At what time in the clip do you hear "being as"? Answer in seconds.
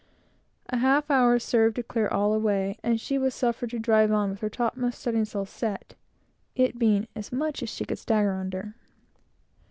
6.79-7.31